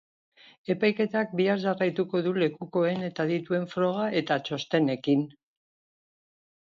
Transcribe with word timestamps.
Epaiketak 0.75 1.35
bihar 1.41 1.59
jarraituko 1.65 2.21
du 2.27 2.33
lekukoen 2.43 3.05
eta 3.09 3.25
adituen 3.29 3.69
froga 3.75 4.09
eta 4.23 4.39
txostenekin. 4.49 5.23